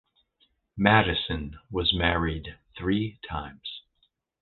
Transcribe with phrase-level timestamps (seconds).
[0.75, 3.83] Madison was married three times.